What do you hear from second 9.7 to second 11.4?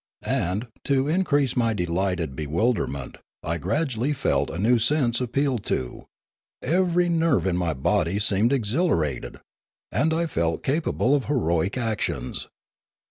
and I felt capable of